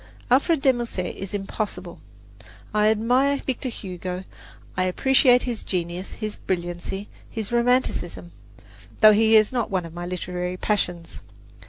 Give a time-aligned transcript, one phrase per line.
[0.31, 1.99] Alfred de Musset is impossible!
[2.73, 4.23] I admire Victor Hugo
[4.75, 8.31] I appreciate his genius, his brilliancy, his romanticism;
[9.01, 11.21] though he is not one of my literary passions.